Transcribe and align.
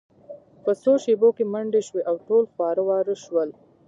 په 0.63 0.71
څو 0.83 0.91
شیبو 1.03 1.29
کې 1.37 1.43
منډې 1.53 1.81
شوې 1.87 2.01
او 2.09 2.15
ټول 2.27 2.43
خواره 2.51 2.83
واره 2.89 3.15
شول 3.23 3.49